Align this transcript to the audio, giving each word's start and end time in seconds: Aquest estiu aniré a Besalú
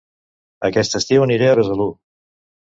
Aquest 0.69 0.97
estiu 1.01 1.27
aniré 1.27 1.53
a 1.53 1.61
Besalú 1.63 1.91